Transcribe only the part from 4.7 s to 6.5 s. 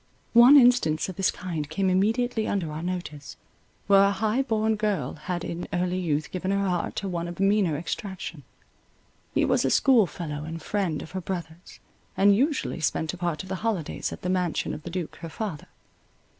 girl had in early youth given